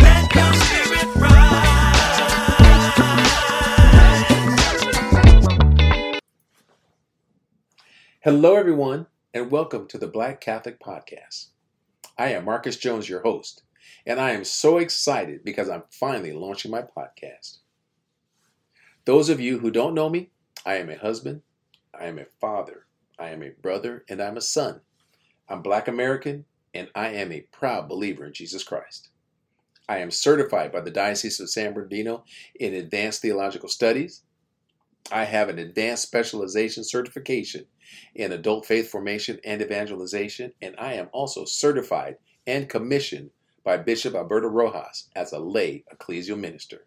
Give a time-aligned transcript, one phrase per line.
[0.00, 1.71] Let your spirit rise.
[8.23, 11.49] Hello, everyone, and welcome to the Black Catholic Podcast.
[12.17, 13.62] I am Marcus Jones, your host,
[14.06, 17.59] and I am so excited because I'm finally launching my podcast.
[19.05, 20.30] Those of you who don't know me,
[20.66, 21.42] I am a husband,
[21.98, 22.86] I am a father,
[23.19, 24.80] I am a brother, and I'm a son.
[25.48, 29.09] I'm Black American, and I am a proud believer in Jesus Christ.
[29.88, 32.24] I am certified by the Diocese of San Bernardino
[32.60, 34.22] in Advanced Theological Studies.
[35.10, 37.64] I have an Advanced Specialization certification
[38.14, 43.30] in adult faith formation and evangelization, and I am also certified and commissioned
[43.68, 46.86] by Bishop Alberto Rojas as a lay ecclesial minister.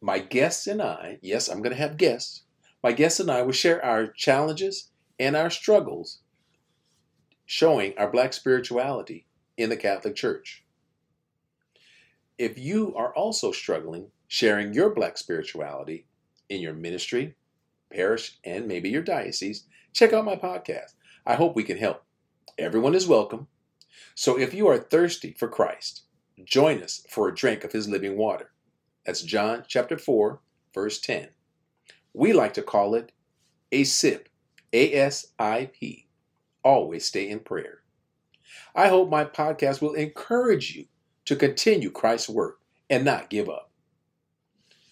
[0.00, 2.44] My guests and I, yes, I'm going to have guests,
[2.82, 6.20] my guests and I will share our challenges and our struggles
[7.44, 9.26] showing our black spirituality
[9.58, 10.64] in the Catholic Church.
[12.38, 16.06] If you are also struggling sharing your black spirituality
[16.48, 17.34] in your ministry,
[17.92, 20.94] parish, and maybe your diocese, check out my podcast.
[21.26, 22.02] I hope we can help.
[22.56, 23.48] Everyone is welcome.
[24.14, 26.02] So if you are thirsty for Christ,
[26.44, 28.52] join us for a drink of his living water.
[29.04, 30.40] That's John chapter 4,
[30.74, 31.28] verse 10.
[32.14, 33.12] We like to call it
[33.70, 34.28] a sip,
[34.72, 36.08] A S I P.
[36.62, 37.82] Always stay in prayer.
[38.74, 40.86] I hope my podcast will encourage you
[41.24, 43.70] to continue Christ's work and not give up.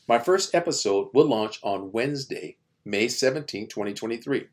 [0.09, 4.49] My first episode will launch on Wednesday, May 17, 2023.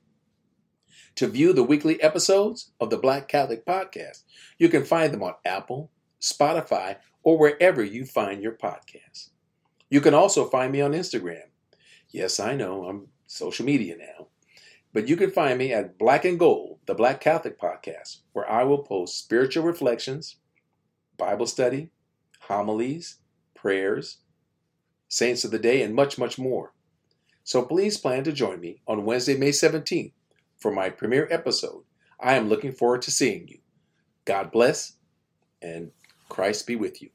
[1.16, 4.24] To view the weekly episodes of the Black Catholic Podcast,
[4.58, 5.90] you can find them on Apple,
[6.22, 9.30] Spotify, or wherever you find your podcasts.
[9.90, 11.50] You can also find me on Instagram.
[12.10, 14.28] Yes, I know, I'm social media now.
[14.94, 18.64] But you can find me at Black and Gold, the Black Catholic Podcast, where I
[18.64, 20.38] will post spiritual reflections,
[21.18, 21.90] Bible study,
[22.42, 23.18] homilies,
[23.54, 24.18] prayers,
[25.08, 26.74] saints of the day, and much, much more.
[27.44, 30.12] So please plan to join me on Wednesday, May 17th
[30.60, 31.84] for my premiere episode.
[32.20, 33.60] I am looking forward to seeing you.
[34.26, 34.94] God bless
[35.62, 35.92] and
[36.30, 37.10] Christ be with you.